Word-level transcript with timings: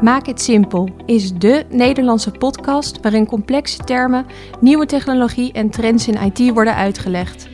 Maak 0.00 0.26
het 0.26 0.40
simpel 0.40 0.88
is 1.06 1.32
de 1.32 1.66
Nederlandse 1.68 2.30
podcast 2.30 3.00
waarin 3.00 3.26
complexe 3.26 3.84
termen, 3.84 4.26
nieuwe 4.60 4.86
technologie 4.86 5.52
en 5.52 5.70
trends 5.70 6.08
in 6.08 6.32
IT 6.32 6.52
worden 6.54 6.74
uitgelegd. 6.74 7.48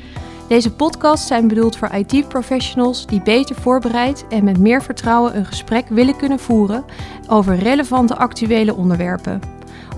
Deze 0.48 0.72
podcasts 0.72 1.26
zijn 1.26 1.48
bedoeld 1.48 1.76
voor 1.76 1.90
IT-professionals 1.94 3.06
die 3.06 3.22
beter 3.22 3.56
voorbereid 3.56 4.24
en 4.28 4.44
met 4.44 4.58
meer 4.58 4.82
vertrouwen 4.82 5.36
een 5.36 5.46
gesprek 5.46 5.88
willen 5.88 6.16
kunnen 6.16 6.38
voeren 6.38 6.84
over 7.28 7.56
relevante 7.56 8.16
actuele 8.16 8.74
onderwerpen. 8.74 9.40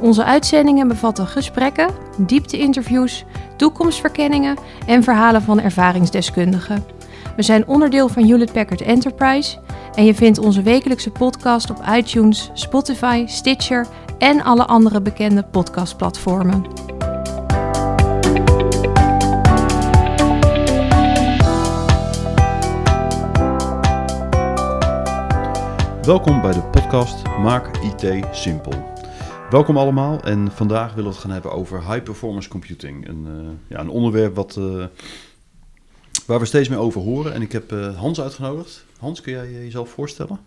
Onze 0.01 0.25
uitzendingen 0.25 0.89
bevatten 0.89 1.27
gesprekken, 1.27 1.91
diepte-interviews, 2.17 3.25
toekomstverkenningen 3.57 4.57
en 4.87 5.03
verhalen 5.03 5.43
van 5.43 5.61
ervaringsdeskundigen. 5.61 6.98
We 7.39 7.45
zijn 7.45 7.67
onderdeel 7.67 8.09
van 8.09 8.25
Hewlett 8.25 8.53
Packard 8.53 8.81
Enterprise 8.81 9.59
en 9.95 10.05
je 10.05 10.15
vindt 10.15 10.39
onze 10.39 10.63
wekelijkse 10.63 11.11
podcast 11.11 11.71
op 11.71 11.83
iTunes, 11.97 12.51
Spotify, 12.55 13.25
Stitcher 13.27 13.87
en 14.19 14.43
alle 14.43 14.67
andere 14.67 15.01
bekende 15.01 15.43
podcastplatformen. 15.43 16.63
Welkom 26.03 26.41
bij 26.41 26.53
de 26.53 26.63
podcast 26.71 27.23
Maak 27.27 27.77
IT 27.77 28.25
Simpel. 28.33 28.73
Welkom 29.51 29.77
allemaal 29.77 30.21
en 30.21 30.53
vandaag 30.53 30.89
willen 30.95 31.11
we 31.11 31.17
het 31.17 31.19
gaan 31.19 31.31
hebben 31.31 31.53
over 31.53 31.91
high 31.91 32.03
performance 32.03 32.49
computing. 32.49 33.09
Een, 33.09 33.27
uh, 33.29 33.49
ja, 33.69 33.81
een 33.81 33.89
onderwerp 33.89 34.35
wat, 34.35 34.57
uh, 34.59 34.85
waar 36.29 36.39
we 36.39 36.47
steeds 36.47 36.69
meer 36.69 36.79
over 36.79 37.01
horen. 37.01 37.35
En 37.35 37.43
ik 37.43 37.53
heb 37.53 37.73
uh, 37.73 37.97
Hans 37.97 38.21
uitgenodigd. 38.21 38.85
Hans, 38.99 39.21
kun 39.21 39.33
jij 39.33 39.53
jezelf 39.53 39.91
voorstellen? 39.91 40.39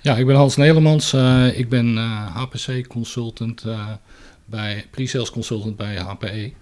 Ja, 0.00 0.16
ik 0.16 0.26
ben 0.26 0.36
Hans 0.36 0.56
Nederlands. 0.56 1.14
ik 1.54 1.68
ben 1.68 1.96
HPC 2.32 2.86
consultant 2.88 3.64
bij 4.44 4.86
pre-sales 4.90 5.30
consultant 5.30 5.76
bij 5.76 5.96
HPE. 5.96 6.52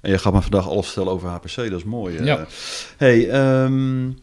En 0.00 0.10
je 0.10 0.18
gaat 0.18 0.32
me 0.32 0.42
vandaag 0.42 0.68
alles 0.68 0.86
vertellen 0.86 1.12
over 1.12 1.28
HPC, 1.28 1.54
dat 1.54 1.72
is 1.72 1.84
mooi. 1.84 2.24
Ja. 2.24 2.46
Hey, 2.96 3.44
um, 3.62 4.18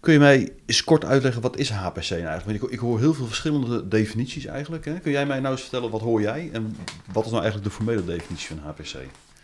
Kun 0.00 0.12
je 0.12 0.18
mij 0.18 0.52
eens 0.66 0.84
kort 0.84 1.04
uitleggen, 1.04 1.42
wat 1.42 1.56
is 1.56 1.70
HPC 1.70 2.10
nou 2.10 2.22
eigenlijk? 2.22 2.62
Ik, 2.62 2.70
ik 2.70 2.78
hoor 2.78 2.98
heel 2.98 3.14
veel 3.14 3.26
verschillende 3.26 3.88
definities 3.88 4.44
eigenlijk. 4.44 4.84
Hè? 4.84 4.98
Kun 4.98 5.12
jij 5.12 5.26
mij 5.26 5.40
nou 5.40 5.52
eens 5.52 5.62
vertellen, 5.62 5.90
wat 5.90 6.00
hoor 6.00 6.20
jij? 6.20 6.50
En 6.52 6.76
wat 7.12 7.24
is 7.24 7.30
nou 7.30 7.42
eigenlijk 7.42 7.72
de 7.72 7.76
formele 7.76 8.04
definitie 8.04 8.48
van 8.48 8.58
HPC? 8.58 8.96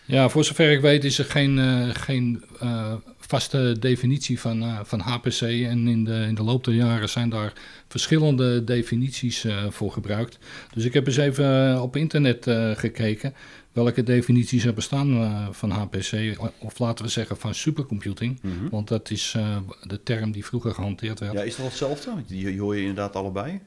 Ja, 0.05 0.29
voor 0.29 0.45
zover 0.45 0.71
ik 0.71 0.81
weet 0.81 1.05
is 1.05 1.19
er 1.19 1.25
geen, 1.25 1.59
uh, 1.59 1.89
geen 1.93 2.45
uh, 2.63 2.95
vaste 3.19 3.77
definitie 3.81 4.41
van, 4.41 4.63
uh, 4.63 4.81
van 4.83 5.01
HPC. 5.01 5.41
En 5.41 5.89
in 5.89 6.05
de, 6.05 6.25
in 6.29 6.35
de 6.35 6.43
loop 6.43 6.65
der 6.65 6.75
jaren 6.75 7.09
zijn 7.09 7.29
daar 7.29 7.53
verschillende 7.89 8.65
definities 8.65 9.47
voor 9.69 9.93
gebruikt. 9.93 10.39
Dus 10.75 10.85
ik 10.85 10.95
heb 10.95 11.07
eens 11.07 11.17
even 11.17 11.83
op 11.83 11.97
internet 11.97 12.47
gekeken 12.75 13.35
welke 13.73 14.03
definities 14.03 14.65
er 14.65 14.75
bestaan 14.75 15.49
van 15.55 15.71
HPC, 15.71 16.37
of 16.59 16.79
laten 16.79 17.05
we 17.05 17.11
zeggen 17.11 17.37
van 17.37 17.55
supercomputing. 17.55 18.39
Mm 18.43 18.59
-hmm. 18.59 18.69
Want 18.71 18.89
dat 18.89 19.11
is 19.11 19.35
de 19.83 20.03
term 20.03 20.33
die 20.33 20.45
vroeger 20.45 20.75
gehanteerd 20.75 21.21
werd. 21.21 21.33
Ja, 21.33 21.43
is 21.43 21.57
dat 21.57 21.67
hetzelfde? 21.67 22.11
Die 22.27 22.61
hoor 22.61 22.75
je 22.75 22.81
inderdaad 22.81 23.17
allebei. 23.17 23.61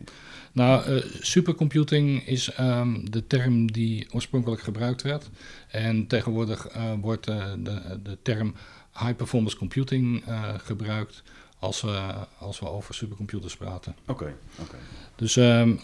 Nou, 0.56 0.89
uh, 0.89 1.03
supercomputing 1.20 2.28
is 2.28 2.59
um, 2.59 3.11
de 3.11 3.28
term 3.28 3.72
die 3.72 4.08
oorspronkelijk 4.11 4.62
gebruikt 4.62 5.02
werd. 5.02 5.30
En 5.67 6.08
tegenwoordig 6.08 6.67
wordt 7.02 7.25
de, 7.25 8.00
de 8.03 8.17
term 8.22 8.56
high 9.00 9.16
performance 9.16 9.58
computing 9.58 10.23
gebruikt 10.58 11.23
als 11.59 11.81
we, 11.81 12.14
als 12.38 12.59
we 12.59 12.70
over 12.70 12.94
supercomputers 12.94 13.56
praten. 13.56 13.96
Oké, 14.02 14.12
okay, 14.12 14.34
oké. 14.59 14.62
Okay. 14.62 14.79
Dus, 15.16 15.35
um, 15.35 15.79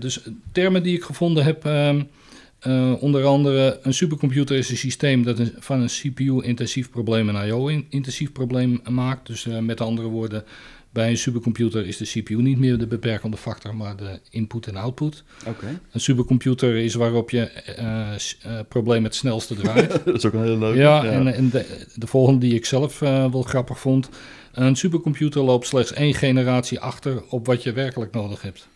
dus 0.00 0.20
termen 0.52 0.82
die 0.82 0.96
ik 0.96 1.02
gevonden 1.02 1.44
heb... 1.44 1.64
Um, 1.64 2.08
uh, 2.66 3.02
onder 3.02 3.24
andere, 3.24 3.78
een 3.82 3.94
supercomputer 3.94 4.56
is 4.56 4.70
een 4.70 4.76
systeem 4.76 5.22
dat 5.22 5.38
een, 5.38 5.52
van 5.58 5.80
een 5.80 5.86
CPU-intensief 5.86 6.90
probleem 6.90 7.28
een 7.28 7.46
I/O-intensief 7.46 8.32
probleem 8.32 8.80
maakt. 8.90 9.26
Dus 9.26 9.44
uh, 9.44 9.58
met 9.58 9.80
andere 9.80 10.08
woorden, 10.08 10.44
bij 10.92 11.10
een 11.10 11.18
supercomputer 11.18 11.86
is 11.86 11.96
de 11.96 12.04
CPU 12.04 12.34
niet 12.34 12.58
meer 12.58 12.78
de 12.78 12.86
beperkende 12.86 13.36
factor, 13.36 13.76
maar 13.76 13.96
de 13.96 14.20
input 14.30 14.66
en 14.66 14.76
output. 14.76 15.24
Okay. 15.46 15.78
Een 15.92 16.00
supercomputer 16.00 16.76
is 16.76 16.94
waarop 16.94 17.30
je 17.30 17.50
uh, 18.46 18.58
probleem 18.68 19.04
het 19.04 19.14
snelste 19.14 19.54
draait. 19.54 19.90
dat 20.04 20.14
is 20.14 20.26
ook 20.26 20.32
een 20.32 20.42
hele 20.42 20.58
leuke. 20.58 20.78
Ja, 20.78 21.04
ja. 21.04 21.10
en, 21.10 21.34
en 21.34 21.50
de, 21.50 21.86
de, 21.94 22.06
volgende 22.06 22.40
die 22.40 22.54
ik 22.54 22.66
zelf 22.66 22.98
wel 22.98 23.42
grappig 23.42 23.78
vond. 23.78 24.08
Een 24.52 24.76
supercomputer 24.76 25.42
loopt 25.42 25.66
slechts 25.66 25.92
één 25.92 26.14
generatie 26.14 26.80
achter 26.80 27.22
op 27.28 27.46
wat 27.46 27.62
je 27.62 27.72
werkelijk 27.72 28.12
nodig 28.12 28.42
hebt. 28.42 28.68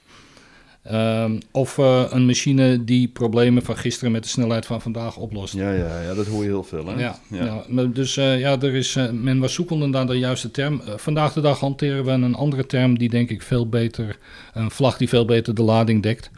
Um, 0.92 1.38
of 1.50 1.78
uh, 1.78 2.04
een 2.10 2.26
machine 2.26 2.84
die 2.84 3.08
problemen 3.08 3.62
van 3.62 3.76
gisteren 3.76 4.12
met 4.12 4.22
de 4.22 4.28
snelheid 4.28 4.66
van 4.66 4.82
vandaag 4.82 5.16
oplost. 5.16 5.54
Ja, 5.54 5.72
ja, 5.72 6.00
ja 6.00 6.14
dat 6.14 6.26
hoor 6.26 6.42
je 6.42 6.48
heel 6.48 6.64
veel. 6.64 6.86
Hè? 6.86 7.00
Ja, 7.00 7.18
ja. 7.30 7.64
ja 7.68 7.84
dus 7.84 8.16
uh, 8.16 8.38
ja, 8.38 8.60
er 8.60 8.74
is, 8.74 8.96
uh, 8.96 9.10
men 9.10 9.38
was 9.38 9.54
zoekende 9.54 9.86
naar 9.86 10.06
de 10.06 10.18
juiste 10.18 10.50
term. 10.50 10.80
vandaag 10.96 11.32
de 11.32 11.40
dag 11.40 11.60
hanteren 11.60 12.04
we 12.04 12.10
een 12.10 12.34
andere 12.34 12.66
term 12.66 12.98
die 12.98 13.08
denk 13.08 13.30
ik 13.30 13.42
veel 13.42 13.68
beter, 13.68 14.18
een 14.54 14.70
vlag 14.70 14.96
die 14.96 15.08
veel 15.08 15.24
beter 15.24 15.54
de 15.54 15.62
lading 15.62 16.02
dekt. 16.02 16.30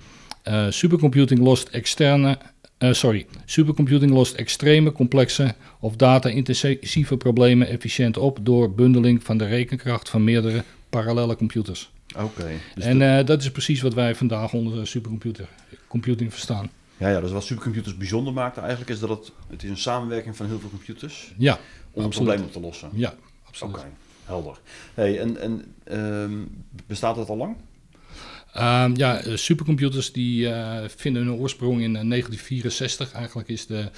supercomputing 0.69 1.41
lost 1.41 1.69
externe, 1.69 2.39
sorry, 2.79 3.27
supercomputing 3.45 4.11
lost 4.11 4.35
extreme, 4.35 4.93
complexe 4.93 5.55
of 5.81 5.97
data-intensieve 5.97 7.17
problemen 7.17 7.69
efficiënt 7.69 8.17
op 8.17 8.39
door 8.43 8.75
bundeling 8.75 9.25
van 9.25 9.39
de 9.39 9.47
rekenkracht 9.47 10.09
van 10.09 10.25
meerdere 10.25 10.65
parallele 10.91 11.37
computers. 11.37 11.91
Oké. 12.17 12.51
dus 12.75 12.85
en 12.85 13.01
uh, 13.01 13.25
dat 13.25 13.43
is 13.43 13.51
precies 13.51 13.81
wat 13.81 13.95
wij 13.95 14.15
vandaag 14.15 14.53
onder 14.53 14.87
supercomputer 14.87 15.49
computing 15.89 16.33
verstaan. 16.33 16.71
Ja, 16.97 17.09
ja, 17.09 17.21
dus 17.21 17.31
wat 17.31 17.45
supercomputers 17.45 17.97
bijzonder 17.97 18.33
maakt 18.33 18.57
eigenlijk 18.57 18.91
is 18.91 18.99
dat 18.99 19.09
het, 19.09 19.33
het 19.49 19.63
is 19.63 19.71
een 19.71 19.79
samenwerking 19.79 20.37
van 20.37 20.47
heel 20.47 20.59
veel 20.59 20.69
computers 20.69 21.33
ja, 21.37 21.59
om 21.93 22.05
een 22.05 22.11
probleem 22.11 22.43
op 22.43 22.53
te 22.53 22.61
lossen. 22.61 22.91
Ja, 22.93 23.15
absoluut. 23.45 23.75
Oké, 23.75 23.87
helder. 24.25 24.61
Hey, 24.95 25.21
en 25.21 25.41
en 25.41 25.75
um, 25.99 26.65
bestaat 26.87 27.17
dat 27.17 27.29
al 27.29 27.37
lang? 27.37 27.57
Um, 28.57 28.97
ja, 28.97 29.37
supercomputers 29.37 30.13
die 30.13 30.49
uh, 30.49 30.79
vinden 30.87 31.27
hun 31.27 31.33
oorsprong 31.33 31.83
in 31.83 31.93
1964. 31.93 33.13
Eigenlijk 33.13 33.49
is 33.49 33.67
de 33.67 33.91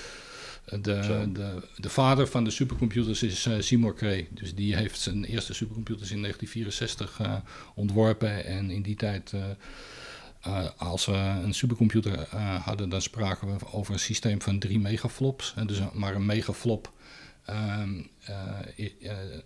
de, 0.70 1.28
de, 1.32 1.62
de, 1.76 1.88
vader 1.88 2.26
van 2.26 2.44
de 2.44 2.50
supercomputers 2.50 3.22
is 3.22 3.46
uh, 3.46 3.54
Seymour 3.60 3.94
Cray. 3.94 4.28
Dus 4.30 4.54
die 4.54 4.76
heeft 4.76 5.00
zijn 5.00 5.24
eerste 5.24 5.54
supercomputers 5.54 6.10
in 6.10 6.20
1964 6.22 7.20
uh, 7.20 7.34
ontworpen. 7.74 8.44
En 8.44 8.70
in 8.70 8.82
die 8.82 8.96
tijd, 8.96 9.32
uh, 10.46 10.68
als 10.76 11.06
we 11.06 11.12
een 11.42 11.54
supercomputer 11.54 12.28
hadden, 12.62 12.88
dan 12.88 13.02
spraken 13.02 13.48
we 13.48 13.72
over 13.72 13.92
een 13.92 14.00
systeem 14.00 14.42
van 14.42 14.58
drie 14.58 14.78
megaflops. 14.78 15.52
En 15.56 15.66
dus 15.66 15.80
maar 15.92 16.14
een 16.14 16.26
megaflop. 16.26 16.92
Ehm, 17.44 18.02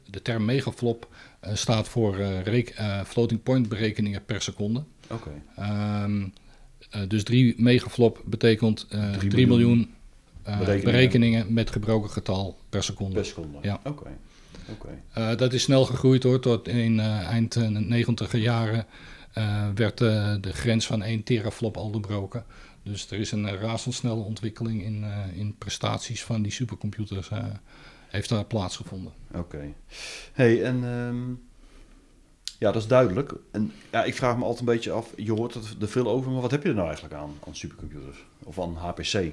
de 0.05 0.23
term 0.23 0.45
megaflop 0.45 1.09
staat 1.53 1.89
voor 1.89 2.17
floating 3.07 3.43
point 3.43 3.69
berekeningen 3.69 4.25
per 4.25 4.43
seconde. 4.43 4.85
Oké. 5.09 5.43
Okay. 5.57 6.05
Um, 6.05 6.33
dus 7.09 7.25
3 7.25 7.55
megaflop 7.57 8.23
betekent 8.25 8.87
3 8.89 9.47
miljoen, 9.47 9.49
miljoen 9.49 9.95
berekeningen. 10.45 10.85
berekeningen. 10.85 11.53
met 11.53 11.71
gebroken 11.71 12.11
getal 12.11 12.59
per 12.69 12.83
seconde. 12.83 13.15
Per 13.15 13.25
seconde, 13.25 13.59
ja. 13.63 13.81
oké. 13.85 13.89
Okay. 13.89 14.13
Okay. 14.71 15.31
Uh, 15.33 15.39
dat 15.39 15.53
is 15.53 15.63
snel 15.63 15.85
gegroeid 15.85 16.23
hoor, 16.23 16.41
tot 16.41 16.69
in 16.69 16.99
uh, 16.99 17.29
eind 17.29 17.71
90 17.71 18.33
jaren 18.33 18.87
werd 19.75 19.99
de 19.99 20.53
grens 20.53 20.87
van 20.87 21.03
1 21.03 21.23
teraflop 21.23 21.77
al 21.77 21.91
doorbroken. 21.91 22.45
Dus 22.83 23.11
er 23.11 23.19
is 23.19 23.33
een 23.33 23.57
razendsnelle 23.57 24.23
ontwikkeling 24.23 24.83
in, 24.83 25.05
in 25.35 25.55
prestaties 25.59 26.25
van 26.25 26.43
die 26.43 26.53
supercomputers 26.53 27.31
heeft 28.09 28.29
daar 28.29 28.45
plaatsgevonden. 28.45 29.13
Oké. 29.29 29.39
Okay. 29.39 29.75
Hey, 30.33 30.63
en 30.63 30.85
um, 30.85 31.43
ja, 32.59 32.73
dat 32.73 32.83
is 32.83 32.89
duidelijk. 32.89 33.33
En 33.51 33.73
ja, 33.91 34.05
ik 34.05 34.15
vraag 34.15 34.37
me 34.37 34.43
altijd 34.43 34.61
een 34.61 34.75
beetje 34.75 34.91
af, 34.91 35.13
je 35.17 35.33
hoort 35.33 35.55
er 35.55 35.89
veel 35.89 36.09
over, 36.09 36.31
maar 36.31 36.41
wat 36.41 36.51
heb 36.51 36.63
je 36.63 36.69
er 36.69 36.75
nou 36.75 36.87
eigenlijk 36.87 37.17
aan, 37.17 37.35
aan 37.47 37.55
supercomputers? 37.55 38.25
Of 38.43 38.61
aan 38.61 38.75
HPC? 38.75 39.33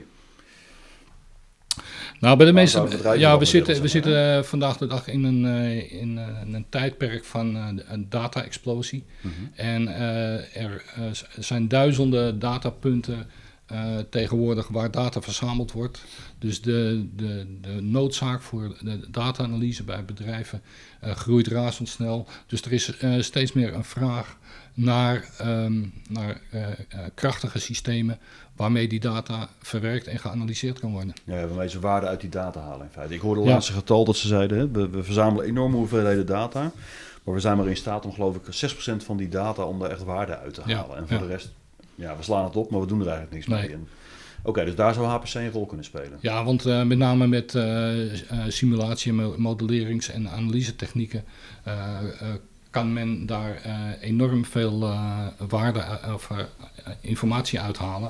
Nou, 2.21 2.37
bij 2.37 2.45
de 2.45 2.53
meeste. 2.53 2.87
Ja, 3.17 3.37
we 3.37 3.45
zitten, 3.45 3.81
we 3.81 3.87
zitten 3.87 4.37
uh, 4.37 4.43
vandaag 4.43 4.77
de 4.77 4.87
dag 4.87 5.07
in 5.07 5.23
een, 5.23 5.43
uh, 5.45 6.01
in, 6.01 6.17
uh, 6.17 6.53
een 6.53 6.65
tijdperk 6.69 7.25
van 7.25 7.55
een 7.87 8.05
data-explosie. 8.09 9.03
Mm 9.21 9.31
-hmm. 9.37 9.51
En 9.55 9.87
er 10.53 10.83
zijn 11.39 11.67
duizenden 11.67 12.39
datapunten 12.39 13.27
tegenwoordig 14.09 14.67
waar 14.67 14.91
data 14.91 15.21
verzameld 15.21 15.71
wordt. 15.71 16.03
Dus 16.39 16.61
de, 16.61 17.07
de, 17.15 17.57
de 17.61 17.81
noodzaak 17.81 18.41
voor 18.41 18.77
de 18.79 19.09
data-analyse 19.11 19.83
bij 19.83 20.05
bedrijven 20.05 20.61
groeit 21.01 21.47
razendsnel. 21.47 22.27
Dus 22.47 22.61
er 22.61 22.71
is 22.71 22.93
steeds 23.25 23.53
meer 23.53 23.73
een 23.73 23.83
vraag 23.83 24.37
naar, 24.73 25.29
um, 25.45 25.93
naar 26.09 26.41
krachtige 27.13 27.59
systemen 27.59 28.19
waarmee 28.55 28.87
die 28.87 28.99
data 28.99 29.49
verwerkt 29.61 30.07
en 30.07 30.19
geanalyseerd 30.19 30.79
kan 30.79 30.91
worden. 30.91 31.13
Ja, 31.23 31.47
waarmee 31.47 31.69
ze 31.69 31.79
waarde 31.79 32.07
uit 32.07 32.21
die 32.21 32.29
data 32.29 32.59
halen 32.61 32.85
in 32.85 32.91
feite. 32.91 33.13
Ik 33.13 33.19
hoorde 33.21 33.39
het 33.39 33.49
ja. 33.49 33.53
laatste 33.55 33.73
getal 33.73 34.05
dat 34.05 34.15
ze 34.15 34.27
zeiden, 34.27 34.57
hè, 34.57 34.71
we, 34.71 34.89
we, 34.89 35.03
verzamelen 35.03 35.45
enorme 35.45 35.75
hoeveelheden 35.75 36.25
data, 36.25 36.71
Maar 37.23 37.33
we 37.33 37.39
zijn 37.39 37.57
maar 37.57 37.67
in 37.67 37.75
staat 37.77 38.05
om 38.05 38.13
geloof 38.13 38.35
ik 38.35 38.71
6% 38.73 38.95
van 39.05 39.17
die 39.17 39.29
data 39.29 39.63
om 39.63 39.81
er 39.81 39.89
echt 39.91 40.03
waarde 40.03 40.37
uit 40.37 40.53
te 40.53 40.61
Ja, 40.65 40.75
halen. 40.77 40.97
en 40.97 41.07
voor 41.07 41.17
ja. 41.17 41.23
de 41.23 41.27
rest, 41.29 41.51
ja, 41.95 42.17
we 42.17 42.23
slaan 42.23 42.43
het 42.43 42.55
op, 42.55 42.71
maar 42.71 42.79
we 42.79 42.87
doen 42.87 42.99
er 43.01 43.07
eigenlijk 43.07 43.35
niks 43.35 43.47
Nee. 43.47 43.59
mee. 43.61 43.71
En- 43.77 43.87
Oké, 44.43 44.65
dus 44.65 44.75
daar 44.75 44.93
zou 44.93 45.05
HPC 45.07 45.33
een 45.33 45.51
rol 45.51 45.65
kunnen 45.65 45.85
spelen. 45.85 46.17
Ja, 46.21 46.43
want 46.43 46.65
eh, 46.65 46.83
met 46.83 46.97
name 46.97 47.27
met 47.27 47.55
eh, 47.55 48.13
eh, 48.13 48.19
simulatie, 48.47 49.13
mo- 49.13 49.35
modellerings- 49.37 50.09
en 50.09 50.29
analysetechnieken 50.29 51.23
eh, 51.63 51.73
eh, 52.19 52.27
kan 52.71 52.93
men 52.93 53.25
daar 53.25 53.61
eh, 53.63 53.73
enorm 54.01 54.45
veel 54.45 54.81
eh, 54.83 55.25
waarde 55.49 55.79
eh, 55.79 56.13
of 56.13 56.29
informatie 57.01 57.59
uithalen. 57.59 58.09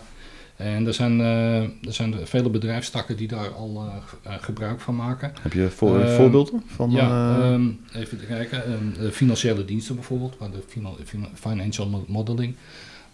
En 0.55 0.87
er 0.87 0.93
zijn, 0.93 1.19
er 1.19 1.93
zijn 1.93 2.15
vele 2.23 2.49
bedrijfstakken 2.49 3.17
die 3.17 3.27
daar 3.27 3.49
al 3.53 3.85
ge- 4.05 4.37
gebruik 4.41 4.79
van 4.79 4.95
maken. 4.95 5.33
Heb 5.41 5.53
je 5.53 5.69
voor, 5.69 5.99
Ehm, 5.99 6.15
voorbeelden 6.15 6.63
van? 6.67 6.91
Ja, 6.91 7.39
ehm, 7.41 7.67
even 7.93 8.17
te 8.19 8.25
kijken. 8.25 8.63
Ehm, 8.65 9.09
financiële 9.11 9.65
diensten 9.65 9.95
bijvoorbeeld, 9.95 10.37
waar 10.37 10.51
de 10.51 10.63
fina- 10.67 10.89
fina- 11.05 11.29
financial 11.33 11.87
mo- 11.89 12.05
modeling, 12.07 12.55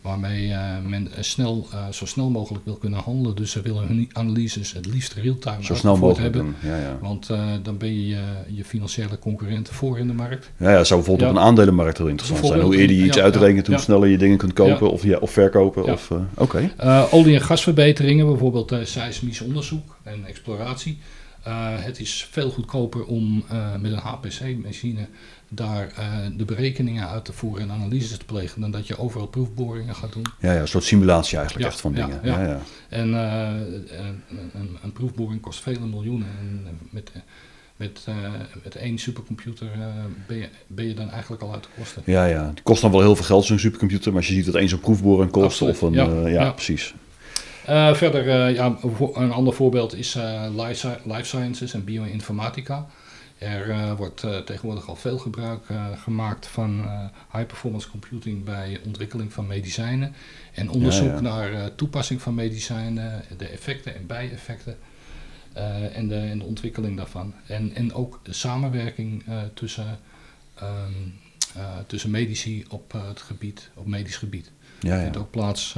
waarmee 0.01 0.51
eh, 0.51 0.59
men 0.87 1.11
eh, 1.11 1.23
snel, 1.23 1.67
eh, 1.71 1.87
zo 1.91 2.05
snel 2.05 2.29
mogelijk 2.29 2.65
wil 2.65 2.75
kunnen 2.75 2.99
handelen. 2.99 3.35
Dus 3.35 3.51
ze 3.51 3.61
willen 3.61 3.87
hun 3.87 4.09
analyses 4.13 4.73
het 4.73 4.85
liefst 4.85 5.13
real-time 5.13 5.63
zo 5.63 5.75
snel 5.75 5.97
mogelijk 5.97 6.21
hebben. 6.21 6.41
doen. 6.61 6.71
Ja, 6.71 6.77
ja. 6.77 6.97
Want 7.01 7.27
dan 7.63 7.77
ben 7.77 8.07
je 8.07 8.17
je, 8.47 8.63
financiële 8.65 9.19
concurrenten 9.19 9.73
voor 9.73 9.99
in 9.99 10.07
de 10.07 10.13
markt. 10.13 10.51
Ja, 10.57 10.71
ja, 10.71 10.83
zou 10.83 10.99
bijvoorbeeld 10.99 11.29
op 11.29 11.35
een 11.35 11.41
aandelenmarkt 11.41 11.97
heel 11.97 12.07
interessant 12.07 12.45
zijn. 12.47 12.61
Hoe 12.61 12.77
eerder 12.77 12.95
je 12.95 13.05
iets 13.05 13.19
uitrekent, 13.19 13.67
hoe 13.67 13.77
sneller 13.77 14.07
je 14.09 14.17
dingen 14.17 14.37
kunt 14.37 14.53
kopen 14.53 14.91
of, 14.91 15.03
ja, 15.03 15.17
of 15.17 15.31
verkopen. 15.31 15.83
Of, 15.83 16.11
Oké, 16.35 16.71
Eh, 16.77 17.03
olie- 17.11 17.35
en 17.35 17.41
gasverbeteringen, 17.41 18.25
bijvoorbeeld 18.25 18.75
seismisch 18.83 19.41
onderzoek 19.41 19.97
en 20.03 20.25
exploratie. 20.25 20.97
Eh, 21.43 21.83
het 21.83 21.99
is 21.99 22.27
veel 22.31 22.49
goedkoper 22.49 23.05
om 23.05 23.43
eh, 23.49 23.75
met 23.75 23.91
een 23.91 23.97
HPC-machine 23.97 25.07
daar 25.49 25.91
eh, 25.95 26.07
de 26.37 26.45
berekeningen 26.45 27.07
uit 27.07 27.25
te 27.25 27.33
voeren 27.33 27.61
en 27.61 27.71
analyses 27.71 28.17
te 28.17 28.25
plegen 28.25 28.61
dan 28.61 28.71
dat 28.71 28.87
je 28.87 28.97
overal 28.97 29.27
proefboringen 29.27 29.95
gaat 29.95 30.13
doen. 30.13 30.25
ja, 30.39 30.53
ja, 30.53 30.59
een 30.61 30.67
soort 30.67 30.83
simulatie 30.83 31.37
eigenlijk 31.37 31.67
Ja, 31.67 31.71
echt 31.71 31.81
van 31.81 31.95
ja, 31.95 32.05
dingen. 32.05 32.19
ja. 32.23 32.41
Ja. 32.41 32.61
En 32.89 33.13
een, 33.13 34.21
een, 34.53 34.77
een 34.83 34.91
proefboring 34.91 35.41
kost 35.41 35.59
vele 35.61 35.85
miljoenen. 35.85 36.27
En 36.39 36.79
met, 36.89 37.11
met, 37.75 38.05
met 38.63 38.75
één 38.75 38.97
supercomputer 38.97 39.69
ben, 40.27 40.37
je, 40.37 40.49
ben 40.67 40.87
je 40.87 40.93
dan 40.93 41.09
eigenlijk 41.09 41.41
al 41.41 41.53
uit 41.53 41.63
de 41.63 41.69
kosten. 41.77 42.01
Ja, 42.05 42.25
ja. 42.25 42.47
Het 42.47 42.61
kost 42.63 42.81
dan 42.81 42.91
wel 42.91 43.01
heel 43.01 43.15
veel 43.15 43.25
geld, 43.25 43.45
zo'n 43.45 43.59
supercomputer. 43.59 44.07
Maar 44.11 44.19
als 44.19 44.27
je 44.29 44.33
ziet 44.35 44.45
dat 44.45 44.55
één 44.55 44.69
zo'n 44.69 44.79
proefboring 44.79 45.31
kost, 45.31 45.45
Absoluut, 45.45 45.73
of 45.73 45.81
een... 45.81 46.31
ja. 46.31 46.51
precies. 46.51 46.93
Eh, 47.67 47.93
verder, 47.93 48.29
eh, 48.29 48.55
ja, 48.55 48.77
een 49.13 49.31
ander 49.31 49.53
voorbeeld 49.53 49.95
is 49.95 50.15
eh, 50.15 50.45
life, 50.55 50.73
sci- 50.73 51.11
life 51.11 51.23
sciences 51.23 51.73
en 51.73 51.83
bioinformatica. 51.83 52.85
Er 53.37 53.95
wordt 53.95 54.25
tegenwoordig 54.45 54.87
al 54.87 54.95
veel 54.95 55.17
gebruik 55.17 55.63
gemaakt 56.03 56.47
van 56.47 56.83
eh, 56.85 57.05
high 57.31 57.45
performance 57.45 57.89
computing 57.89 58.43
bij 58.43 58.79
ontwikkeling 58.85 59.33
van 59.33 59.47
medicijnen 59.47 60.13
en 60.53 60.69
onderzoek 60.69 61.13
ja. 61.13 61.21
naar 61.21 61.53
eh, 61.53 61.65
toepassing 61.75 62.21
van 62.21 62.35
medicijnen, 62.35 63.21
de 63.37 63.47
effecten 63.47 63.95
en 63.95 64.07
bijeffecten 64.07 64.77
en, 65.93 66.07
de, 66.07 66.15
en 66.15 66.39
de 66.39 66.45
ontwikkeling 66.45 66.97
daarvan. 66.97 67.33
En, 67.47 67.75
en 67.75 67.93
ook 67.93 68.19
de 68.23 68.33
samenwerking 68.33 69.23
tussen, 69.53 69.99
ehm, 70.55 70.91
eh, 71.55 71.77
tussen 71.87 72.11
medici 72.11 72.65
op 72.69 72.91
het 72.91 73.21
gebied, 73.21 73.69
op 73.73 73.87
medisch 73.87 74.17
gebied. 74.17 74.51
Ja, 74.79 74.95
ja. 74.95 75.01
vindt 75.01 75.17
ook 75.17 75.31
plaats 75.31 75.75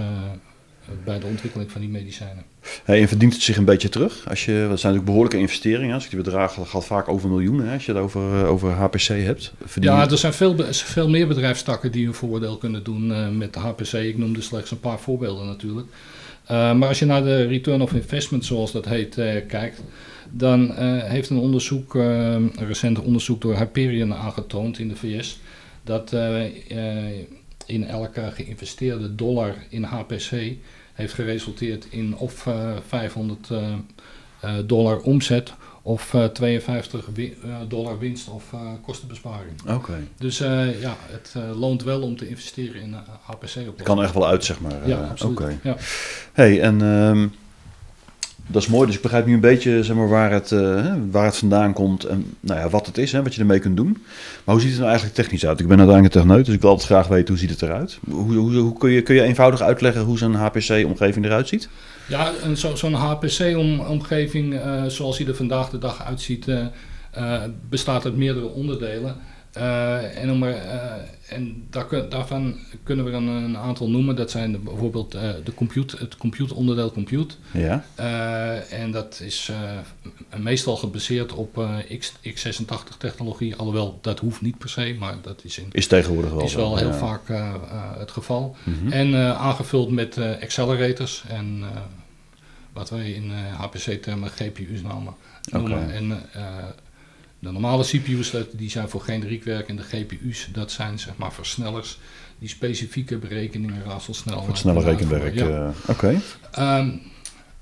bij 1.03 1.19
de 1.19 1.25
ontwikkeling 1.25 1.71
van 1.71 1.81
die 1.81 1.89
medicijnen. 1.89 2.43
Hey, 2.83 3.01
en 3.01 3.07
verdient 3.07 3.33
het 3.33 3.41
zich 3.41 3.57
een 3.57 3.65
beetje 3.65 3.89
terug? 3.89 4.29
Als 4.29 4.45
je, 4.45 4.51
dat 4.51 4.79
zijn 4.79 4.93
natuurlijk 4.93 5.05
behoorlijke 5.05 5.37
investeringen. 5.37 5.93
Als 5.93 6.03
ik 6.03 6.09
die 6.09 6.21
bedragen 6.21 6.67
gaat 6.67 6.85
vaak 6.85 7.07
over 7.07 7.29
miljoenen. 7.29 7.67
Hè, 7.67 7.73
als 7.73 7.85
je 7.85 7.91
het 7.91 8.01
over, 8.01 8.43
eh, 8.43 8.49
over 8.49 8.71
HPC 8.71 9.07
hebt. 9.07 9.53
Verdien 9.65 9.91
Ja, 9.91 10.09
er 10.09 10.17
zijn 10.17 10.33
veel, 10.33 10.55
veel 10.71 11.09
meer 11.09 11.27
bedrijfstakken 11.27 11.91
die 11.91 12.05
hun 12.05 12.13
voordeel 12.13 12.57
kunnen 12.57 12.83
doen 12.83 13.13
eh, 13.13 13.29
met 13.29 13.53
de 13.53 13.59
HPC. 13.59 13.93
Ik 13.93 14.17
noemde 14.17 14.41
slechts 14.41 14.71
een 14.71 14.79
paar 14.79 14.99
voorbeelden 14.99 15.45
natuurlijk. 15.45 15.87
Eh, 16.45 16.73
maar 16.73 16.87
als 16.87 16.99
je 16.99 17.05
naar 17.05 17.23
de 17.23 17.45
return 17.45 17.81
of 17.81 17.93
investment, 17.93 18.45
zoals 18.45 18.71
dat 18.71 18.85
heet, 18.85 19.17
eh, 19.17 19.47
kijkt, 19.47 19.81
dan 20.31 20.75
eh, 20.75 21.03
heeft 21.03 21.29
een 21.29 21.37
onderzoek, 21.37 21.95
eh, 21.95 22.31
een 22.31 22.51
recent 22.57 22.99
onderzoek 22.99 23.41
door 23.41 23.55
Hyperion 23.55 24.13
aangetoond 24.13 24.79
in 24.79 24.87
de 24.87 24.95
VS, 24.95 25.39
dat 25.83 26.13
eh, 26.13 26.45
eh, 26.45 27.13
in 27.69 27.87
elke 27.87 28.31
geïnvesteerde 28.33 29.15
dollar 29.15 29.55
in 29.69 29.83
HPC 29.83 30.31
heeft 30.93 31.13
geresulteerd 31.13 31.85
in 31.89 32.17
of 32.17 32.47
eh, 32.47 32.71
500 32.87 33.49
eh, 33.49 33.73
eh, 34.41 34.53
dollar 34.65 34.97
omzet 34.99 35.53
of 35.81 36.13
eh, 36.13 36.23
52 36.25 37.05
wi- 37.13 37.37
eh, 37.43 37.55
dollar 37.67 37.99
winst 37.99 38.29
of 38.29 38.53
eh, 38.53 38.59
kostenbesparing. 38.81 39.51
Oké. 39.67 40.07
Dus 40.17 40.39
eh, 40.39 40.81
ja, 40.81 40.95
het 40.99 41.33
eh, 41.35 41.59
loont 41.59 41.83
wel 41.83 42.01
om 42.01 42.15
te 42.17 42.27
investeren 42.29 42.81
in 42.81 42.93
eh, 42.93 42.99
HPC 43.21 43.55
op. 43.67 43.77
Het 43.77 43.81
kan 43.85 44.03
echt 44.03 44.13
wel 44.13 44.27
uit, 44.27 44.45
zeg 44.45 44.59
maar. 44.59 44.87
Ja, 44.87 45.01
eh, 45.03 45.09
absoluut. 45.09 45.37
Oké. 45.39 45.59
Ja. 45.63 45.75
Hey, 46.33 46.61
en 46.61 46.81
ehm, 46.81 47.27
dat 48.51 48.61
is 48.61 48.67
mooi. 48.67 48.85
Dus 48.85 48.95
ik 48.95 49.01
begrijp 49.01 49.25
nu 49.25 49.33
een 49.33 49.39
beetje 49.39 49.83
zeg 49.83 49.95
maar, 49.95 50.09
waar, 50.09 50.31
het, 50.31 50.51
eh, 50.51 50.93
waar 51.11 51.25
het 51.25 51.37
vandaan 51.37 51.73
komt 51.73 52.03
en 52.03 52.33
nou 52.39 52.59
ja, 52.59 52.69
wat 52.69 52.85
het 52.85 52.97
is, 52.97 53.11
hè, 53.11 53.23
wat 53.23 53.35
je 53.35 53.41
ermee 53.41 53.59
kunt 53.59 53.77
doen. 53.77 53.97
Maar 54.43 54.55
hoe 54.55 54.59
ziet 54.59 54.69
het 54.69 54.79
nou 54.79 54.89
eigenlijk 54.89 55.19
technisch 55.19 55.45
uit? 55.45 55.59
Ik 55.59 55.67
ben 55.67 55.77
uiteindelijk 55.77 56.15
een 56.15 56.21
techneut, 56.21 56.45
dus 56.45 56.55
ik 56.55 56.61
wil 56.61 56.69
altijd 56.69 56.89
graag 56.89 57.07
weten 57.07 57.27
hoe 57.27 57.37
ziet 57.37 57.49
het 57.49 57.61
eruit. 57.61 57.99
Hoe, 58.09 58.35
hoe, 58.35 58.55
hoe 58.55 58.77
kun, 58.77 58.91
je, 58.91 59.01
kun 59.01 59.15
je 59.15 59.21
eenvoudig 59.21 59.61
uitleggen 59.61 60.01
hoe 60.01 60.17
zo'n 60.17 60.33
HPC-omgeving 60.33 61.25
eruit 61.25 61.47
ziet? 61.47 61.69
Ja, 62.07 62.31
en 62.43 62.57
zo, 62.57 62.75
zo'n 62.75 62.93
HPC-omgeving 62.93 64.59
eh, 64.59 64.83
zoals 64.85 65.17
die 65.17 65.27
er 65.27 65.35
vandaag 65.35 65.69
de 65.69 65.77
dag 65.77 66.05
uitziet, 66.05 66.47
eh, 66.47 67.43
bestaat 67.69 68.05
uit 68.05 68.17
meerdere 68.17 68.47
onderdelen. 68.47 69.15
Eh, 69.59 70.21
en 70.21 70.31
om 70.31 70.43
er, 70.43 70.55
eh, 70.55 71.35
en 71.35 71.67
daar, 71.69 72.09
daarvan 72.09 72.55
kunnen 72.83 73.05
we 73.05 73.11
dan 73.11 73.27
een 73.27 73.57
aantal 73.57 73.89
noemen. 73.89 74.15
Dat 74.15 74.31
zijn 74.31 74.51
de- 74.51 74.57
bijvoorbeeld 74.57 75.13
eh, 75.13 75.29
de 75.43 75.53
compute, 75.53 75.97
het 75.97 76.17
compute-onderdeel 76.17 76.91
compute. 76.91 77.35
Ja, 77.51 77.83
en 78.69 78.91
dat 78.91 79.19
is 79.23 79.51
meestal 80.37 80.75
gebaseerd 80.77 81.33
op 81.33 81.67
X, 81.99 82.13
x86 82.23 82.97
technologie. 82.97 83.55
Alhoewel, 83.55 83.99
dat 84.01 84.19
hoeft 84.19 84.41
niet 84.41 84.57
per 84.57 84.69
se, 84.69 84.95
maar 84.99 85.15
dat 85.21 85.41
is, 85.43 85.57
in, 85.57 85.67
is 85.71 85.87
tegenwoordig 85.87 86.31
wel 86.31 86.43
is 86.43 86.55
wel 86.55 86.77
heel 86.77 86.87
ja. 86.87 86.93
vaak 86.97 87.21
het 87.97 88.11
geval. 88.11 88.55
Mhm. 88.63 88.91
En 88.91 89.15
aangevuld 89.37 89.91
met 89.91 90.17
accelerators 90.17 91.23
en 91.27 91.63
wat 92.73 92.89
wij 92.89 93.11
in 93.11 93.31
HPC-termen 93.31 94.29
GPU's 94.29 94.81
noemen. 94.81 95.13
Oké. 95.53 95.75
En 95.75 96.21
de 97.39 97.51
normale 97.51 97.83
CPU's 97.83 98.31
dat- 98.31 98.47
die 98.51 98.69
zijn 98.69 98.89
voor 98.89 99.01
generiek 99.01 99.43
werk 99.43 99.67
en 99.67 99.75
de 99.75 99.83
GPU's 99.83 100.47
dat 100.51 100.71
zijn 100.71 100.99
zeg 100.99 101.17
maar 101.17 101.33
versnellers 101.33 101.99
die 102.39 102.49
specifieke 102.49 103.17
berekeningen 103.17 103.83
razendsnel 103.83 104.43
Voor 104.43 104.57
snelle 104.57 104.81
rekenwerk. 104.83 105.33
Ja. 105.35 105.47
eh, 105.65 105.89
Oké. 105.89 106.21
Ehm, 106.51 106.89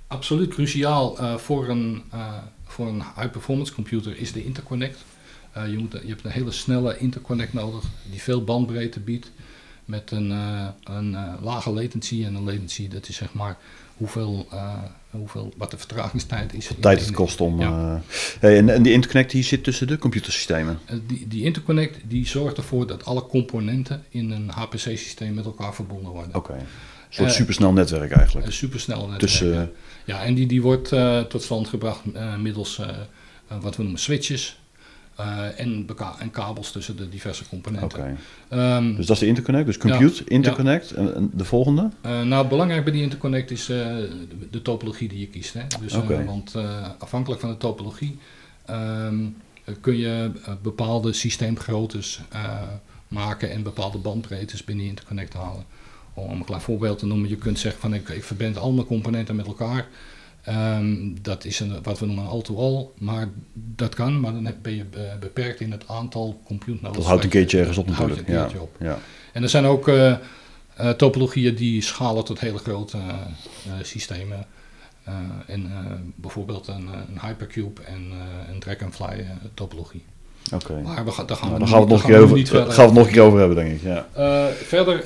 absoluut 0.07 0.49
cruciaal 0.53 1.17
eh, 1.19 1.35
voor, 1.35 1.69
een, 1.69 2.03
eh, 2.11 2.33
voor 2.65 2.87
een 2.87 3.03
high-performance 3.15 3.73
computer 3.73 4.17
is 4.17 4.31
de 4.31 4.43
interconnect. 4.45 4.97
Je, 5.69 5.77
moet, 5.77 5.91
je 5.91 6.07
hebt 6.07 6.23
een 6.25 6.31
hele 6.31 6.51
snelle 6.51 6.97
interconnect 6.97 7.53
nodig 7.53 7.83
die 8.11 8.21
veel 8.21 8.43
bandbreedte 8.43 8.99
biedt 8.99 9.31
met 9.85 10.11
een, 10.11 10.29
een 10.83 11.17
lage 11.41 11.69
latency. 11.69 12.23
En 12.25 12.35
een 12.35 12.43
latency 12.43 12.87
dat 12.87 13.07
is 13.09 13.15
zeg 13.15 13.33
maar 13.33 13.57
hoeveel, 13.97 14.47
eh, 14.51 14.73
hoeveel, 15.09 15.53
wat 15.57 15.71
de 15.71 15.77
vertragingstijd 15.77 16.53
is. 16.53 16.67
in- 16.69 16.79
Tijd 16.79 16.99
het 16.99 17.11
kost 17.11 17.41
om... 17.41 17.59
Ja. 17.59 17.95
eh, 17.95 18.01
hey, 18.39 18.57
en, 18.57 18.69
en 18.69 18.83
die 18.83 18.93
interconnect 18.93 19.31
die 19.31 19.43
zit 19.43 19.63
tussen 19.63 19.87
de 19.87 19.97
computersystemen. 19.97 20.79
Eh, 20.85 20.95
die, 21.07 21.27
die 21.27 21.43
interconnect 21.43 21.97
die 22.07 22.27
zorgt 22.27 22.57
ervoor 22.57 22.87
dat 22.87 23.05
alle 23.05 23.25
componenten 23.27 24.03
in 24.09 24.31
een 24.31 24.49
HPC-systeem 24.49 25.33
met 25.33 25.45
elkaar 25.45 25.73
verbonden 25.75 26.11
worden. 26.11 26.35
Oké. 26.35 26.53
Een 26.53 26.63
soort 27.09 27.31
supersnel 27.31 27.71
netwerk 27.73 28.11
eigenlijk. 28.11 28.45
Een 28.47 28.53
supersnel 28.53 28.97
netwerk. 28.99 29.19
Tussen, 29.19 29.53
ja. 29.53 29.69
Ja, 30.05 30.23
en 30.23 30.33
die, 30.33 30.45
die 30.47 30.61
wordt 30.61 30.89
tot 31.29 31.43
stand 31.43 31.67
gebracht 31.67 31.99
middels 32.39 32.81
wat 33.61 33.75
we 33.75 33.81
noemen 33.83 33.99
switches 34.01 34.59
eh, 35.17 35.59
en, 35.59 35.85
kabels 36.31 36.71
tussen 36.71 36.97
de 36.97 37.09
diverse 37.09 37.47
componenten. 37.49 38.17
Ehm, 38.49 38.95
Dus 38.95 39.05
dat 39.05 39.15
is 39.15 39.21
de 39.21 39.27
interconnect. 39.27 39.65
Dus 39.65 39.77
compute, 39.77 40.23
interconnect. 40.25 40.91
En, 40.91 41.15
en 41.15 41.31
de 41.33 41.45
volgende? 41.45 41.89
eh, 42.01 42.21
nou, 42.21 42.47
belangrijk 42.47 42.83
bij 42.83 42.93
die 42.93 43.01
interconnect 43.01 43.51
is 43.51 43.61
eh, 43.61 43.77
de, 43.77 44.47
de 44.51 44.61
topologie 44.61 45.07
die 45.07 45.19
je 45.19 45.27
kiest. 45.27 45.53
Hè? 45.53 45.61
Dus, 45.81 45.93
want 46.25 46.55
afhankelijk 46.97 47.41
van 47.41 47.49
de 47.49 47.57
topologie 47.57 48.17
ehm, 48.65 49.25
eh, 49.63 49.75
kun 49.81 49.97
je 49.97 50.31
bepaalde 50.61 51.13
systeemgroottes 51.13 52.21
maken 53.07 53.51
en 53.51 53.63
bepaalde 53.63 53.97
bandbreedtes 53.97 54.63
binnen 54.63 54.83
je 54.83 54.89
interconnect 54.89 55.33
halen. 55.33 55.63
Om 56.13 56.31
een 56.31 56.45
klein 56.45 56.61
voorbeeld 56.61 56.99
te 56.99 57.05
noemen, 57.05 57.29
je 57.29 57.35
kunt 57.35 57.59
zeggen 57.59 57.81
van 57.81 57.93
ik, 57.93 58.09
ik 58.09 58.23
verbind 58.23 58.57
al 58.57 58.71
mijn 58.71 58.87
componenten 58.87 59.35
met 59.35 59.45
elkaar. 59.45 59.87
Ehm, 60.47 61.13
dat 61.21 61.45
is 61.45 61.59
een, 61.59 61.83
wat 61.83 61.99
we 61.99 62.05
noemen 62.05 62.23
een 62.23 62.29
all-to-all, 62.29 62.87
maar 62.97 63.29
dat 63.53 63.95
kan, 63.95 64.19
maar 64.19 64.33
dan 64.33 64.53
ben 64.61 64.75
je 64.75 64.85
eh, 64.93 65.01
beperkt 65.19 65.59
in 65.59 65.71
het 65.71 65.83
aantal 65.87 66.41
compute 66.45 66.77
nodes. 66.81 66.97
Dat 66.97 67.05
houdt 67.05 67.23
een 67.23 67.29
keertje 67.29 67.59
ergens 67.59 67.77
op 67.77 67.87
houdt 67.87 68.15
natuurlijk. 68.15 68.51
een 68.51 68.55
Ja. 68.55 68.61
op. 68.61 68.75
Ja. 68.79 68.97
En 69.33 69.43
er 69.43 69.49
zijn 69.49 69.65
ook 69.65 69.87
eh, 69.87 70.11
eh, 70.11 70.89
topologieën 70.89 71.55
die 71.55 71.81
schalen 71.81 72.25
tot 72.25 72.39
hele 72.39 72.57
grote 72.57 72.97
systemen. 73.81 74.45
En 75.45 75.71
bijvoorbeeld 76.15 76.67
een, 76.67 76.87
een 76.87 77.19
Hypercube 77.21 77.81
en 77.81 78.11
een 78.49 78.59
Dragonfly 78.59 79.25
topologie. 79.53 80.03
Oké. 80.53 80.81
Maar 80.81 81.05
we 81.05 81.11
gaan, 81.11 81.25
daar 81.25 81.37
gaan 81.37 81.49
Nou, 81.49 81.61
we 81.61 81.67
gaan 81.67 81.87
nog 81.87 82.03
een 82.03 82.09
keer 82.09 82.19
over, 82.19 82.35
niet 82.37 82.49
gaan 82.49 82.65
we 82.65 82.81
het 82.81 82.93
nog 82.93 83.05
een 83.05 83.13
keer 83.13 83.21
over 83.21 83.39
hebben, 83.39 83.57
denk 83.57 83.71
ik. 83.71 83.81
Ja. 83.81 84.07
Verder, 84.53 85.03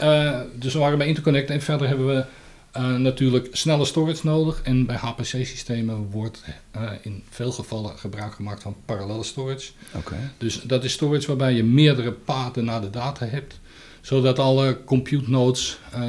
dus 0.56 0.74
we 0.74 0.80
waren 0.80 0.98
bij 0.98 1.08
Interconnect 1.08 1.50
en 1.50 1.62
verder 1.62 1.88
hebben 1.88 2.08
we 2.08 2.26
eh, 2.72 2.96
natuurlijk 2.96 3.48
snelle 3.52 3.86
storage 3.86 4.26
nodig. 4.26 4.62
En 4.62 4.86
bij 4.86 4.96
HPC-systemen 4.96 6.10
wordt 6.10 6.44
eh, 6.72 6.92
in 7.02 7.24
veel 7.30 7.52
gevallen 7.52 7.98
gebruik 7.98 8.34
gemaakt 8.34 8.62
van 8.62 8.76
parallele 8.86 9.24
storage. 9.24 9.72
Oké. 9.96 10.16
Dus 10.38 10.62
dat 10.62 10.84
is 10.84 10.92
storage 10.92 11.28
waarbij 11.28 11.54
je 11.54 11.64
meerdere 11.64 12.12
paden 12.12 12.66
naar 12.66 12.82
de 12.82 12.90
data 12.90 13.26
hebt, 13.26 13.60
zodat 14.02 14.40
alle 14.40 14.84
compute 14.86 15.30
nodes 15.30 15.80
eh, 15.92 16.02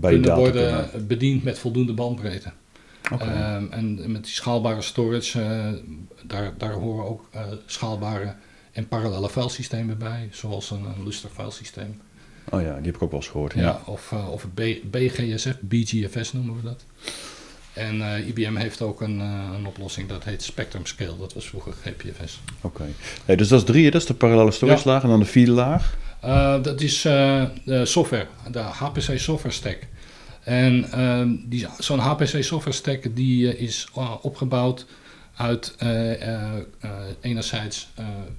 kunnen 0.00 0.36
worden 0.36 1.06
bediend 1.06 1.44
met 1.44 1.58
voldoende 1.58 1.92
bandbreedte. 1.92 2.52
Oké. 3.12 3.24
Ehm, 3.24 3.64
en 3.70 4.12
met 4.12 4.24
die 4.24 4.32
schaalbare 4.32 4.82
storage, 4.82 5.80
daar, 6.22 6.54
daar 6.58 6.72
horen 6.72 7.04
ook 7.04 7.28
schaalbare 7.66 8.34
en 8.72 8.88
parallele 8.88 9.28
filesystemen 9.28 9.98
bij, 9.98 10.28
zoals 10.32 10.70
een, 10.70 10.84
een 10.84 11.04
Lustre 11.04 11.28
filesysteem. 11.28 12.00
Oh 12.50 12.60
ja, 12.62 12.74
die 12.76 12.84
heb 12.86 12.94
ik 12.94 13.02
ook 13.02 13.10
wel 13.10 13.20
eens 13.20 13.28
gehoord. 13.28 13.52
Ja. 13.54 13.60
Ja. 13.60 13.80
of, 13.84 14.12
eh, 14.12 14.30
of 14.32 14.46
BGSF, 14.90 15.54
BGFS 15.60 16.32
noemen 16.32 16.56
we 16.56 16.62
dat. 16.62 16.84
En 17.72 18.00
eh, 18.14 18.26
IBM 18.28 18.54
heeft 18.56 18.82
ook 18.82 19.00
een, 19.00 19.20
eh, 19.20 19.48
een 19.58 19.66
oplossing 19.66 20.08
dat 20.08 20.24
heet 20.24 20.42
Spectrum 20.42 20.86
Scale, 20.86 21.16
dat 21.18 21.34
was 21.34 21.48
vroeger 21.48 21.72
GPFS. 21.82 22.40
Oké. 22.60 22.84
Hey, 23.24 23.36
dus 23.36 23.48
dat 23.48 23.58
is 23.60 23.66
drie, 23.66 23.90
dat 23.90 24.00
is 24.00 24.06
de 24.06 24.14
parallele 24.14 24.50
storage 24.50 24.88
laag 24.88 25.02
en 25.02 25.08
dan 25.08 25.20
de 25.20 25.26
vierde 25.26 25.52
laag. 25.52 25.96
Dat 26.62 26.80
is 26.80 27.02
de 27.02 27.80
software, 27.84 28.26
de 28.50 28.58
HPC 28.58 29.18
software 29.18 29.54
stack. 29.54 29.78
En 30.42 30.90
ehm, 30.92 31.28
die- 31.46 31.66
zo'n 31.78 31.98
HPC 31.98 32.42
software 32.42 32.72
stack 32.76 33.16
die 33.16 33.58
is 33.58 33.88
opgebouwd 34.22 34.86
uit 35.36 35.74
eh, 35.78 36.22
eh, 36.22 36.58
eh, 36.80 36.90
enerzijds 37.20 37.88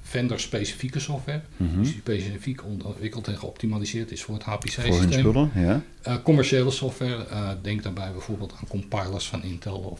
vendor-specifieke 0.01 0.99
software, 0.99 1.41
Mhm. 1.57 1.77
dus 1.79 1.87
die 1.87 1.97
specifiek 1.99 2.63
ontwikkeld 2.63 3.27
en 3.27 3.37
geoptimaliseerd 3.37 4.11
is 4.11 4.23
voor 4.23 4.33
het 4.33 4.43
HPC-systeem. 4.43 5.51
ja. 5.53 5.81
Commerciële 6.23 6.71
software, 6.71 7.25
denk 7.61 7.83
daarbij 7.83 8.11
bijvoorbeeld 8.11 8.53
aan 8.53 8.67
compilers 8.67 9.27
van 9.27 9.43
Intel 9.43 9.77
of, 9.77 9.99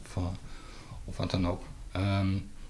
of 1.05 1.17
wat 1.17 1.31
dan 1.31 1.47
ook. 1.47 1.63
Ehm, 1.91 2.27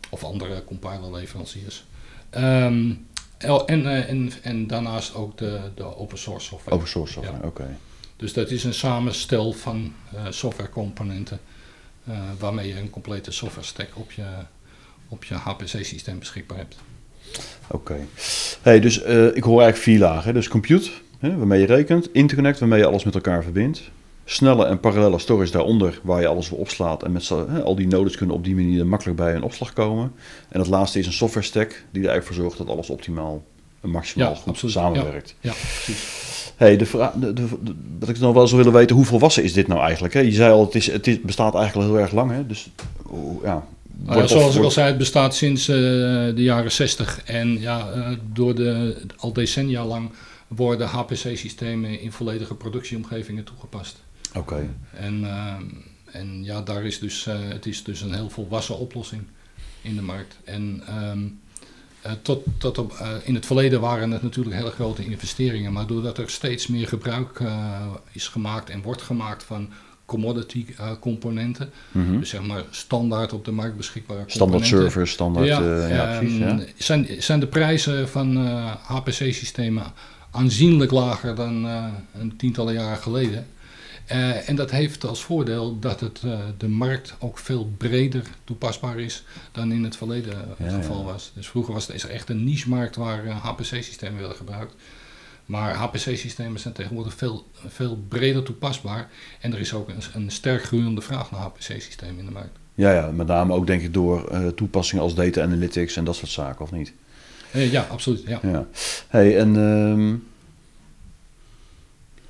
of 0.10 0.24
andere 0.24 0.63
compilerleveranciers. 0.63 1.86
Ehm, 2.29 2.91
en, 3.38 4.08
en, 4.08 4.32
en 4.41 4.67
daarnaast 4.67 5.15
ook 5.15 5.38
de, 5.38 5.60
de 5.75 5.96
open 5.96 6.17
source 6.17 6.46
software. 6.46 6.75
Open 6.75 6.88
source 6.88 7.13
software, 7.13 7.46
oké. 7.46 7.77
Dus 8.15 8.34
dat 8.34 8.51
is 8.51 8.63
een 8.63 8.74
samenstel 8.74 9.51
van 9.51 9.94
softwarecomponenten 10.29 11.38
eh, 11.38 11.55
waarmee 12.40 12.68
je 12.68 12.80
een 12.80 12.90
complete 12.90 13.32
software 13.32 13.66
stack 13.68 13.90
op 13.94 14.12
je, 14.12 14.26
op 15.10 15.24
je 15.24 15.34
HPC-systeem 15.34 16.20
beschikbaar 16.20 16.58
hebt. 16.58 16.76
Oké. 17.68 17.96
Hey, 18.62 18.80
dus 18.80 19.02
eh, 19.02 19.26
ik 19.26 19.44
hoor 19.44 19.62
eigenlijk 19.62 19.78
vier 19.78 20.00
lagen. 20.00 20.34
Dus 20.34 20.48
compute, 20.48 20.90
hè, 21.20 21.38
waarmee 21.38 21.60
je 21.60 21.66
rekent. 21.66 22.14
Interconnect, 22.14 22.60
waarmee 22.60 22.80
je 22.80 22.86
alles 22.86 23.04
met 23.04 23.16
elkaar 23.16 23.44
verbindt. 23.44 23.82
Snelle 24.26 24.66
en 24.66 24.80
parallele 24.80 25.20
storage 25.20 25.52
daaronder, 25.52 26.00
waar 26.04 26.22
je 26.22 26.28
alles 26.28 26.50
weer 26.50 26.60
opslaat. 26.60 27.04
En 27.04 27.12
met 27.12 27.30
hè, 27.30 27.62
al 27.64 27.76
die 27.76 27.88
nodes 27.88 28.16
kunnen 28.18 28.36
op 28.36 28.44
die 28.44 28.56
manier 28.56 28.88
makkelijk 28.88 29.18
bij 29.18 29.36
een 29.36 29.44
opslag 29.44 29.74
komen. 29.74 30.12
En 30.50 30.60
het 30.60 30.70
laatste 30.70 31.00
is 31.00 31.06
een 31.06 31.14
software 31.14 31.46
stack, 31.46 31.70
die 31.70 32.02
er 32.04 32.10
eigenlijk 32.10 32.26
voor 32.26 32.36
zorgt 32.36 32.58
dat 32.58 32.68
alles 32.70 32.90
optimaal 32.90 33.44
en 33.82 33.90
maximaal 33.90 34.30
Ja, 34.30 34.36
goed 34.36 34.48
absoluut. 34.48 34.74
samenwerkt. 34.76 35.36
Ja, 35.40 35.52
precies. 35.52 36.35
Hey, 36.56 36.78
de 36.78 36.86
vraag, 36.86 37.14
de, 37.14 37.34
de- 37.34 37.48
wat 38.00 38.10
ik 38.10 38.20
nog 38.20 38.34
wel 38.34 38.48
zou 38.48 38.64
willen 38.64 38.80
weten, 38.80 38.96
hoe 38.96 39.06
volwassen 39.06 39.44
is 39.44 39.54
dit 39.54 39.68
nou 39.68 39.82
eigenlijk? 39.82 40.14
Hè? 40.14 40.20
Je 40.20 40.32
zei 40.32 40.52
al, 40.52 40.66
het, 40.66 40.76
is, 40.76 40.92
het 40.92 41.08
is, 41.08 41.22
bestaat 41.22 41.56
eigenlijk 41.56 41.88
al 41.88 41.94
heel 41.96 42.04
erg 42.04 42.14
lang. 42.14 42.32
Hè? 42.32 42.46
Dus 42.48 42.70
ja, 43.44 43.66
Nou 44.06 44.20
ja, 44.20 44.28
zoals 44.28 44.56
ik 44.56 44.64
al 44.64 44.72
zei, 44.72 44.88
het 44.88 44.98
bestaat 44.98 45.36
sinds 45.36 45.68
eh, 45.68 45.76
de 45.76 46.34
jaren 46.36 46.72
60 46.72 47.22
en 47.26 47.60
ja, 47.60 47.92
eh, 47.92 48.08
door 48.34 48.56
de, 48.56 48.96
al 49.18 49.34
decennia 49.34 49.86
lang 49.86 50.10
worden 50.48 50.88
HPC-systemen 50.88 52.02
in 52.02 52.12
volledige 52.12 52.56
productieomgevingen 52.56 53.44
toegepast. 53.44 54.04
Oké, 54.36 54.70
En, 54.94 55.24
ehm, 55.26 55.64
en 56.12 56.44
ja, 56.44 56.62
daar 56.62 56.84
is 56.86 57.00
dus, 57.00 57.28
eh, 57.28 57.36
het 57.48 57.66
is 57.66 57.84
dus 57.84 58.02
een 58.02 58.14
heel 58.14 58.30
volwassen 58.30 58.78
oplossing 58.80 59.22
in 59.82 59.96
de 59.96 60.02
markt. 60.02 60.38
En 60.44 60.82
ehm, 60.88 61.20
eh, 61.20 61.26
tot, 62.22 62.44
tot 62.58 62.78
op, 62.78 62.92
eh, 62.94 63.08
in 63.24 63.36
het 63.36 63.46
verleden 63.46 63.82
waren 63.82 64.12
het 64.12 64.22
natuurlijk 64.22 64.56
hele 64.56 64.70
grote 64.72 65.06
investeringen, 65.06 65.74
maar 65.74 65.88
doordat 65.88 66.18
er 66.18 66.30
steeds 66.30 66.68
meer 66.68 66.88
gebruik 66.88 67.40
eh, 67.40 67.86
is 68.12 68.28
gemaakt 68.28 68.70
en 68.70 68.82
wordt 68.82 69.02
gemaakt 69.02 69.44
van 69.44 69.70
commodity 70.06 70.66
eh, 70.78 70.92
componenten, 71.00 71.70
Mhm. 71.92 72.20
dus 72.20 72.30
zeg 72.30 72.42
maar 72.42 72.64
standaard 72.70 73.34
op 73.34 73.46
de 73.46 73.52
markt 73.52 73.78
beschikbare 73.78 74.24
standaard 74.28 74.66
servers, 74.66 75.12
standaard... 75.12 75.48
Ja, 75.48 75.62
eh, 75.62 75.90
ja, 75.90 76.18
precies. 76.20 76.38
Ja. 76.38 76.60
Zijn, 76.78 77.08
zijn 77.20 77.40
de 77.40 77.48
prijzen 77.48 78.10
van 78.10 78.38
eh, 78.38 78.72
HPC-systemen 78.82 79.84
aanzienlijk 80.32 80.92
lager 80.92 81.36
dan 81.36 81.66
eh, 81.66 81.86
een 82.20 82.36
tientallen 82.38 82.74
jaren 82.74 82.98
geleden. 82.98 83.48
Eh, 84.06 84.50
en 84.50 84.56
dat 84.56 84.72
heeft 84.72 85.06
als 85.06 85.24
voordeel 85.24 85.80
dat 85.80 86.00
het, 86.00 86.22
eh, 86.26 86.40
de 86.58 86.68
markt 86.68 87.16
ook 87.20 87.38
veel 87.38 87.72
breder 87.78 88.24
toepasbaar 88.44 89.00
is 89.00 89.24
dan 89.52 89.72
in 89.72 89.84
het 89.84 89.98
verleden 89.98 90.38
het 90.58 90.72
Ja, 90.72 90.78
geval 90.78 91.00
ja. 91.00 91.04
was. 91.04 91.32
Dus 91.36 91.48
vroeger 91.48 91.74
was 91.74 91.88
het 91.88 92.04
er 92.04 92.10
echt 92.10 92.30
een 92.30 92.44
niche-markt 92.44 92.96
waar 92.96 93.26
eh, 93.26 93.36
HPC-systemen 93.46 94.20
werden 94.20 94.38
gebruikt. 94.38 94.74
Maar 95.46 95.74
HPC-systemen 95.74 96.60
zijn 96.60 96.74
tegenwoordig 96.74 97.14
veel, 97.14 97.48
veel 97.68 98.00
breder 98.08 98.44
toepasbaar. 98.44 99.10
En 99.40 99.54
er 99.54 99.60
is 99.60 99.74
ook 99.74 99.90
een, 99.90 100.02
een 100.14 100.32
sterk 100.32 100.64
groeiende 100.64 101.02
vraag 101.02 101.32
naar 101.32 101.40
HPC-systemen 101.40 102.20
in 102.20 102.26
de 102.26 102.32
markt. 102.32 102.58
Ja, 102.76 102.94
ja, 102.94 103.12
met 103.12 103.28
name 103.28 103.54
ook 103.54 103.68
denk 103.68 103.82
ik 103.82 103.94
door 103.94 104.28
eh, 104.28 104.48
toepassingen 104.48 105.04
als 105.04 105.16
data 105.16 105.42
analytics 105.42 105.96
en 105.96 106.04
dat 106.04 106.16
soort 106.16 106.32
zaken, 106.32 106.62
of 106.62 106.72
niet? 106.72 106.94
Eh, 107.52 107.72
ja, 107.72 107.88
absoluut. 107.90 108.24
Ja. 108.28 108.40
Ja. 108.44 108.68
Hey, 109.08 109.38
en 109.38 109.56
ehm, 109.56 110.16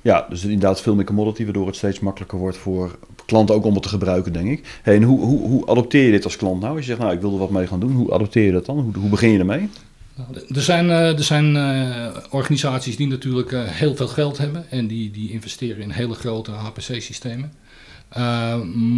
ja, 0.06 0.26
dus 0.28 0.42
inderdaad 0.42 0.80
veel 0.80 0.94
meer 0.94 1.04
commodity, 1.04 1.44
waardoor 1.44 1.66
het 1.66 1.76
steeds 1.76 2.00
makkelijker 2.00 2.38
wordt 2.38 2.56
voor 2.56 2.98
klanten 3.24 3.54
ook 3.54 3.64
om 3.64 3.74
het 3.74 3.82
te 3.82 3.88
gebruiken, 3.88 4.32
denk 4.32 4.48
ik. 4.48 4.78
Hey, 4.82 4.96
en 4.96 5.02
hoe, 5.02 5.20
hoe, 5.20 5.48
hoe 5.48 5.66
adopteer 5.66 6.04
je 6.04 6.10
dit 6.10 6.24
als 6.24 6.36
klant 6.36 6.60
nou? 6.60 6.76
Als 6.76 6.80
je 6.80 6.86
zegt, 6.86 7.00
nou, 7.00 7.12
ik 7.12 7.20
wil 7.20 7.32
er 7.32 7.38
wat 7.38 7.50
mee 7.50 7.66
gaan 7.66 7.80
doen, 7.80 7.92
hoe 7.92 8.12
adopteer 8.12 8.44
je 8.44 8.52
dat 8.52 8.66
dan? 8.66 8.78
Hoe, 8.78 8.96
hoe 8.96 9.10
begin 9.10 9.30
je 9.30 9.38
ermee? 9.38 9.68
Nou, 10.16 10.28
Er 10.54 10.62
zijn, 10.62 10.90
eh, 10.90 11.16
er 11.18 11.24
zijn 11.24 11.56
eh, 11.56 12.16
organisaties 12.30 12.96
die 12.96 13.06
natuurlijk 13.06 13.52
eh, 13.52 13.62
heel 13.64 13.96
veel 13.96 14.08
geld 14.08 14.38
hebben 14.38 14.70
en 14.70 14.86
die, 14.86 15.10
die 15.10 15.32
investeren 15.32 15.82
in 15.82 15.90
hele 15.90 16.14
grote 16.14 16.50
HPC-systemen. 16.50 17.52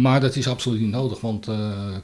Maar 0.01 0.21
dat 0.21 0.35
is 0.35 0.47
absoluut 0.47 0.79
niet 0.79 0.91
nodig, 0.91 1.21
want 1.21 1.47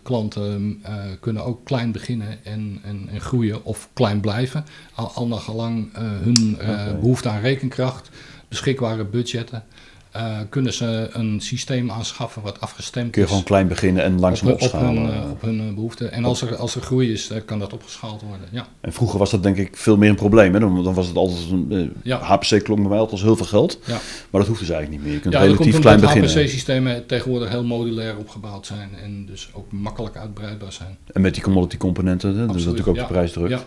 klanten 0.04 0.84
kunnen 1.20 1.46
ook 1.46 1.66
klein 1.66 1.92
beginnen 1.92 2.46
en, 2.46 2.80
en, 2.84 3.10
en 3.12 3.22
groeien 3.22 3.66
of 3.66 3.90
klein 3.94 4.20
blijven. 4.20 4.66
Al, 4.94 5.12
al 5.12 5.28
eh, 5.28 6.04
hun 6.24 6.54
Oké. 6.54 6.98
behoefte 7.00 7.30
aan 7.30 7.42
rekenkracht, 7.42 8.10
beschikbare 8.56 9.04
budgetten, 9.04 9.64
eh, 10.12 10.38
kunnen 10.50 10.74
ze 10.74 11.10
een 11.12 11.42
systeem 11.42 11.92
aanschaffen 11.92 12.42
wat 12.42 12.62
afgestemd 12.62 13.12
Kun 13.12 13.22
je 13.22 13.28
is 13.28 13.34
gewoon 13.34 13.48
klein 13.48 13.68
beginnen 13.68 14.04
en 14.04 14.20
langzaam 14.20 14.48
op, 14.48 14.54
op 14.54 14.62
opschalen? 14.62 14.96
hun, 14.96 15.24
eh, 15.24 15.30
op 15.32 15.42
hun 15.42 15.60
eh, 15.60 15.74
behoeften. 15.74 16.12
En 16.12 16.26
als 16.26 16.42
er, 16.42 16.56
als 16.56 16.76
er 16.76 16.82
groei 16.82 17.12
is, 17.12 17.32
kan 17.46 17.60
dat 17.60 17.74
opgeschaald 17.74 18.22
worden. 18.22 18.48
Ja. 18.52 18.68
En 18.82 18.94
vroeger 18.94 19.20
was 19.20 19.32
dat 19.32 19.44
denk 19.44 19.58
ik 19.58 19.78
veel 19.78 19.98
meer 19.98 20.10
een 20.10 20.16
probleem. 20.16 20.54
Hè? 20.54 20.60
Dan, 20.60 20.84
dan 20.84 20.94
was 20.94 21.08
het 21.08 21.16
altijd 21.16 21.50
een 21.52 21.94
Ja. 22.04 22.20
HPC 22.20 22.64
klonk 22.64 22.80
bij 22.80 22.90
mij 22.90 22.98
altijd 22.98 23.12
als 23.12 23.22
heel 23.22 23.36
veel 23.36 23.46
geld. 23.46 23.80
Ja. 23.86 24.00
Maar 24.30 24.42
dat 24.42 24.48
hoeft 24.48 24.60
dus 24.60 24.70
eigenlijk 24.70 24.90
niet 24.90 25.02
meer. 25.02 25.14
Je 25.14 25.20
kunt 25.20 25.34
Ja, 25.34 25.40
relatief 25.40 25.80
klein 25.80 26.00
beginnen. 26.00 26.30
HPC-systemen 26.30 27.06
tegenwoordig 27.06 27.50
heel 27.50 27.64
modulair 27.64 28.18
opgebouwd 28.18 28.66
zijn 28.66 28.90
en 29.04 29.26
dus 29.26 29.50
ook 29.54 29.72
makkelijk 29.72 30.18
uitbreidbaar 30.18 30.72
zijn. 30.72 30.98
En 31.14 31.22
met 31.22 31.34
die 31.34 31.44
commodity 31.44 31.78
componenten, 31.78 32.30
hè? 32.30 32.36
dus 32.36 32.48
dat 32.48 32.56
is 32.56 32.66
natuurlijk 32.66 32.90
ook 32.90 32.96
de 32.96 33.02
ja. 33.02 33.08
prijs 33.08 33.32
drukt. 33.32 33.50
Ja, 33.50 33.64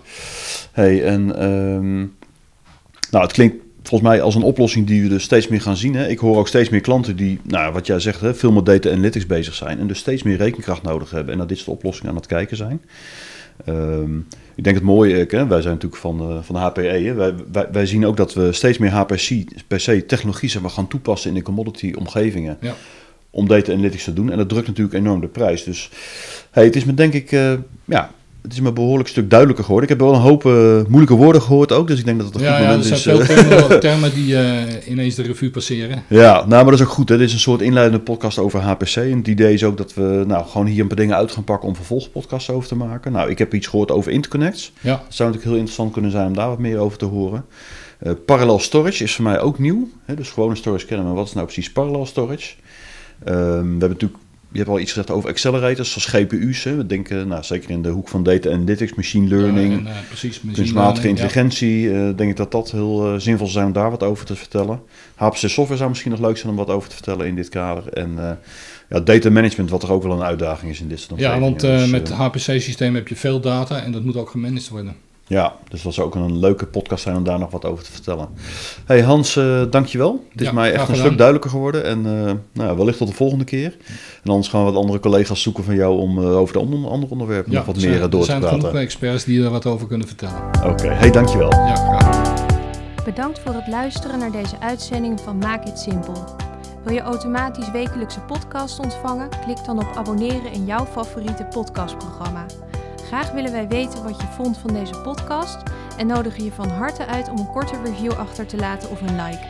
Hey, 0.73 1.05
en 1.05 1.37
ehm, 1.37 1.99
nou, 3.11 3.25
het 3.25 3.33
klinkt 3.33 3.68
volgens 3.89 4.11
mij 4.11 4.23
als 4.23 4.35
een 4.35 4.43
oplossing 4.43 4.87
die 4.87 5.03
we 5.03 5.09
dus 5.09 5.23
steeds 5.23 5.49
meer 5.49 5.61
gaan 5.61 5.77
zien. 5.77 5.95
Hè. 5.95 6.09
Ik 6.09 6.19
hoor 6.19 6.37
ook 6.37 6.49
steeds 6.49 6.69
meer 6.69 6.81
klanten 6.81 7.17
die, 7.17 7.41
nou, 7.43 7.73
wat 7.73 7.87
jij 7.87 8.01
zegt, 8.01 8.21
hè, 8.21 8.35
veel 8.35 8.53
meer 8.53 8.65
data 8.65 8.91
analytics 8.91 9.27
bezig 9.27 9.55
zijn 9.55 9.79
en 9.79 9.87
dus 9.87 9.99
steeds 9.99 10.23
meer 10.23 10.37
rekenkracht 10.37 10.83
nodig 10.83 11.11
hebben 11.11 11.33
en 11.33 11.39
naar 11.39 11.47
dit 11.47 11.59
soort 11.59 11.77
oplossingen 11.77 12.11
aan 12.11 12.17
het 12.17 12.27
kijken 12.27 12.57
zijn. 12.57 12.81
Ehm, 13.65 14.19
ik 14.55 14.65
denk 14.65 14.77
het 14.77 14.85
mooie, 14.85 15.27
hè, 15.29 15.47
wij 15.47 15.61
zijn 15.61 15.75
natuurlijk 15.75 16.01
van, 16.01 16.21
eh, 16.21 16.39
van 16.43 16.55
de 16.55 16.61
HPE, 16.61 16.81
hè. 16.81 17.15
Wij, 17.15 17.35
wij, 17.53 17.69
wij 17.73 17.87
zien 17.87 18.07
ook 18.07 18.17
dat 18.17 18.35
we 18.35 18.53
steeds 18.53 18.79
meer 18.79 18.91
HPC 18.91 19.45
per 19.67 19.81
se 19.81 20.07
technologie 20.07 20.51
zeg 20.51 20.63
maar, 20.63 20.71
gaan 20.71 20.89
toepassen 20.89 21.31
in 21.31 21.37
de 21.37 21.43
commodity 21.43 21.93
omgevingen 21.99 22.57
ja. 22.61 22.75
om 23.31 23.49
data 23.49 23.73
analytics 23.73 24.05
te 24.05 24.13
doen. 24.13 24.31
En 24.31 24.37
dat 24.37 24.49
drukt 24.49 24.67
natuurlijk 24.67 24.97
enorm 24.97 25.21
de 25.21 25.29
prijs. 25.29 25.65
Dus 25.65 25.91
hey, 26.51 26.65
het 26.65 26.77
is 26.77 26.85
me 26.85 26.95
denk 26.95 27.13
ik, 27.13 27.33
eh, 27.33 27.53
ja, 27.85 28.11
het 28.49 28.57
is 28.57 28.63
me 28.63 28.69
een 28.69 28.75
behoorlijk 28.75 29.09
stuk 29.09 29.31
duidelijker 29.31 29.65
geworden. 29.65 29.91
Ik 29.91 29.99
heb 29.99 30.07
wel 30.07 30.17
een 30.17 30.23
hoop 30.23 30.47
eh, 30.47 30.81
moeilijke 30.89 31.15
woorden 31.15 31.43
gehoord 31.43 31.73
ook, 31.73 31.87
dus 31.89 31.99
ik 31.99 32.05
denk 32.05 32.19
dat 32.19 32.27
het 32.27 32.35
een 32.35 32.41
goed 32.41 32.51
ja, 32.51 32.59
ja, 32.59 32.65
er 32.65 32.77
moment 32.77 32.99
zijn 32.99 33.21
is. 33.21 33.27
veel 33.27 33.37
eh, 33.37 33.49
termen, 33.49 33.81
termen 33.89 34.15
die 34.15 34.37
eh, 34.37 34.91
ineens 34.91 35.15
de 35.15 35.23
revue 35.23 35.51
passeren. 35.51 36.03
ja, 36.09 36.33
nou, 36.33 36.49
maar 36.49 36.65
dat 36.65 36.75
is 36.75 36.81
ook 36.81 36.93
goed. 36.93 37.09
Hè. 37.09 37.19
Dit 37.19 37.27
is 37.27 37.33
een 37.33 37.39
soort 37.39 37.61
inleidende 37.61 38.05
podcast 38.05 38.39
over 38.39 38.61
HPC. 38.61 38.97
En 38.97 39.19
het 39.19 39.29
idee 39.29 39.55
is 39.55 39.65
ook 39.65 39.77
dat 39.77 39.95
we 39.95 40.25
nou, 40.27 40.47
gewoon 40.47 40.67
hier 40.67 40.81
een 40.81 40.87
paar 40.87 40.97
dingen 40.97 41.17
uit 41.17 41.33
gaan 41.33 41.45
pakken 41.45 41.69
om 41.69 41.77
vervolgpodcasts 41.77 42.51
over 42.51 42.69
te 42.69 42.77
maken. 42.77 43.13
Nou, 43.13 43.31
ik 43.31 43.39
heb 43.39 43.55
iets 43.55 43.67
gehoord 43.67 43.91
over 43.91 44.13
interconnects. 44.13 44.73
Ja, 44.81 44.95
zou 44.95 45.03
natuurlijk 45.09 45.45
heel 45.45 45.53
interessant 45.53 45.93
kunnen 45.93 46.11
zijn 46.11 46.27
om 46.27 46.35
daar 46.35 46.49
wat 46.49 46.59
meer 46.59 46.79
over 46.79 46.99
te 46.99 47.05
horen. 47.05 47.45
Parallel 48.27 48.59
storage 48.59 49.05
is 49.05 49.15
voor 49.15 49.25
mij 49.25 49.41
ook 49.41 49.59
nieuw. 49.59 49.89
Hè? 50.05 50.15
Dus 50.15 50.31
gewone 50.31 50.55
storage 50.55 50.87
kennen, 50.87 51.07
maar 51.07 51.15
wat 51.15 51.27
is 51.27 51.33
nou 51.33 51.45
precies 51.45 51.73
parallel 51.73 52.07
storage? 52.07 52.55
Ehm, 53.25 53.37
we 53.63 53.69
hebben 53.69 53.89
natuurlijk 53.89 54.21
je 54.53 54.59
hebt 54.59 54.71
al 54.71 54.79
iets 54.79 54.93
gezegd 54.93 55.11
over 55.11 55.29
accelerators, 55.31 55.91
zoals 55.91 56.07
GPU's. 56.07 56.65
Hè. 56.65 56.77
We 56.77 56.87
denken, 56.87 57.29
nou, 57.29 57.43
zeker 57.45 57.71
in 57.71 57.83
de 57.83 57.89
hoek 57.89 58.09
van 58.09 58.23
data 58.23 58.51
analytics, 58.51 58.95
machine 58.95 59.29
learning, 59.29 59.73
Ja, 59.73 59.79
en, 59.79 59.87
eh, 59.87 59.93
precies, 60.09 60.35
machine 60.35 60.53
kunstmatige 60.53 61.07
learning, 61.07 61.19
ja. 61.19 61.25
intelligentie. 61.25 61.91
eh, 61.91 62.17
denk 62.17 62.31
ik 62.31 62.37
dat 62.37 62.53
dat 62.53 62.71
heel 62.71 63.07
eh, 63.07 63.21
zinvol 63.21 63.47
zou 63.47 63.51
zijn 63.51 63.67
om 63.67 63.73
daar 63.73 63.91
wat 63.91 64.03
over 64.03 64.27
te 64.27 64.37
vertellen. 64.37 64.81
HPC 65.15 65.37
software 65.37 65.77
zou 65.77 65.89
misschien 65.89 66.11
nog 66.11 66.21
leuk 66.21 66.37
zijn 66.37 66.51
om 66.51 66.57
wat 66.59 66.69
over 66.69 66.89
te 66.89 66.95
vertellen 66.95 67.27
in 67.27 67.35
dit 67.35 67.49
kader. 67.49 67.93
En 67.93 68.39
ja, 68.89 69.01
data 69.01 69.31
management, 69.31 69.71
wat 69.71 69.83
er 69.83 69.93
ook 69.93 70.03
wel 70.03 70.13
een 70.13 70.23
uitdaging 70.23 70.71
is 70.71 70.81
in 70.81 70.89
dit 70.89 71.01
soort 71.01 71.21
Ja, 71.21 71.39
want 71.39 71.61
Dus, 71.61 71.91
met 71.91 72.11
HPC-systeem 72.11 72.95
heb 72.95 73.09
je 73.09 73.17
veel 73.17 73.41
data 73.41 73.83
en 73.83 73.93
dat 73.93 74.05
moet 74.05 74.17
ook 74.17 74.31
gemanaged 74.31 74.69
worden. 74.69 74.95
Ja, 75.29 75.53
dus 75.69 75.83
dat 75.83 75.95
zou 75.95 76.07
ook 76.07 76.15
een 76.15 76.39
leuke 76.39 76.67
podcast 76.67 77.03
zijn 77.03 77.17
om 77.17 77.25
daar 77.25 77.39
nog 77.39 77.51
wat 77.51 77.65
over 77.65 77.85
te 77.85 77.93
vertellen. 77.93 78.29
Hey 78.85 79.03
Hans, 79.03 79.37
eh 79.37 79.63
dankjewel. 79.71 80.25
Het 80.33 80.41
is 80.41 80.47
Ja, 80.47 80.53
mij 80.53 80.71
echt 80.73 80.81
een 80.81 80.87
gedaan. 80.87 81.01
stuk 81.05 81.17
duidelijker 81.17 81.51
geworden. 81.51 81.85
En 81.85 82.27
eh, 82.27 82.33
nou, 82.53 82.77
wellicht 82.77 82.99
tot 82.99 83.09
de 83.09 83.15
volgende 83.15 83.45
keer. 83.45 83.77
En 84.25 84.31
anders 84.31 84.49
gaan 84.49 84.65
we 84.65 84.71
wat 84.73 84.81
andere 84.83 85.01
collega's 85.01 85.43
zoeken 85.43 85.65
van 85.65 85.75
jou 85.75 85.99
om 86.01 86.19
eh, 86.19 86.37
over 86.37 86.53
de 86.55 86.61
andere, 86.61 86.87
andere 86.89 87.13
onderwerpen 87.13 87.53
nog 87.53 87.65
wat 87.65 87.77
er 87.77 87.81
meer 87.83 87.91
zijn, 87.91 88.05
eh, 88.05 88.11
door 88.11 88.21
er 88.21 88.27
te 88.27 88.31
zijn 88.33 88.41
praten. 88.43 88.61
genoeg 88.61 88.81
experts 88.81 89.25
die 89.25 89.45
er 89.45 89.51
wat 89.51 89.67
over 89.67 89.87
kunnen 89.87 90.07
vertellen. 90.07 90.41
Oké, 90.65 90.89
hey, 90.89 91.11
dankjewel. 91.11 91.51
Ja, 91.51 91.75
graag. 91.75 92.45
Bedankt 93.05 93.39
voor 93.39 93.55
het 93.55 93.67
luisteren 93.69 94.19
naar 94.19 94.33
deze 94.33 94.61
uitzending 94.61 95.21
van 95.21 95.39
Maak 95.39 95.65
het 95.65 95.79
Simpel. 95.79 96.25
Wil 96.85 96.95
je 96.95 97.01
automatisch 97.01 97.71
wekelijkse 97.71 98.21
podcast 98.21 98.79
ontvangen? 98.79 99.29
Klik 99.45 99.65
dan 99.67 99.79
op 99.79 99.89
abonneren 99.97 100.53
in 100.53 100.65
jouw 100.65 100.87
favoriete 100.87 101.45
podcastprogramma. 101.45 102.47
Graag 103.09 103.33
willen 103.33 103.53
wij 103.53 103.69
weten 103.69 104.03
wat 104.03 104.21
je 104.21 104.27
vond 104.27 104.59
van 104.59 104.73
deze 104.73 105.01
podcast 105.01 105.63
en 105.97 106.07
nodigen 106.07 106.45
je 106.45 106.53
van 106.53 106.69
harte 106.69 107.07
uit 107.07 107.29
om 107.29 107.39
een 107.39 107.51
korte 107.51 107.83
review 107.85 108.13
achter 108.13 108.47
te 108.47 108.57
laten 108.57 108.91
of 108.91 109.01
een 109.01 109.23
like. 109.23 109.47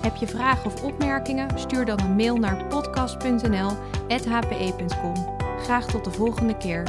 Heb 0.00 0.16
je 0.16 0.26
vragen 0.26 0.66
of 0.66 0.82
opmerkingen? 0.82 1.58
Stuur 1.58 1.84
dan 1.84 2.00
een 2.00 2.16
mail 2.16 2.36
naar 2.36 2.64
podcast.nl@hpe.com. 2.64 5.14
Graag 5.62 5.86
tot 5.86 6.04
de 6.04 6.10
volgende 6.10 6.56
keer. 6.56 6.82